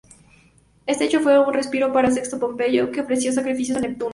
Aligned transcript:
Este 0.87 1.03
hecho 1.05 1.19
fue 1.19 1.37
un 1.37 1.53
respiro 1.53 1.93
para 1.93 2.09
Sexto 2.09 2.39
Pompeyo, 2.39 2.89
que 2.91 3.01
ofreció 3.01 3.31
sacrificios 3.31 3.77
a 3.77 3.81
Neptuno. 3.81 4.09